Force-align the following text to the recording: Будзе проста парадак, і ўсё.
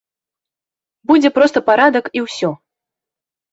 Будзе 1.11 1.29
проста 1.37 1.57
парадак, 1.69 2.05
і 2.19 2.27
ўсё. 2.27 2.53